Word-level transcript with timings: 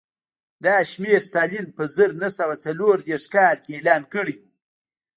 دا 0.63 0.75
شمېر 0.91 1.19
ستالین 1.29 1.67
په 1.75 1.83
زر 1.95 2.09
نه 2.23 2.29
سوه 2.37 2.55
څلور 2.65 2.95
دېرش 3.07 3.25
کال 3.33 3.55
کې 3.63 3.71
اعلان 3.77 4.01
کړی 4.13 4.35
و 4.39 4.41